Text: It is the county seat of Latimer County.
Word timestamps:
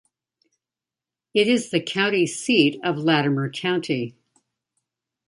It 1.35 1.47
is 1.47 1.69
the 1.69 1.79
county 1.79 2.25
seat 2.25 2.79
of 2.83 2.97
Latimer 2.97 3.51
County. 3.51 4.15